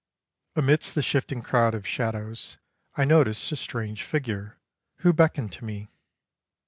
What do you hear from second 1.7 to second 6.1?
of shadows I noticed a strange figure, who beckoned to me.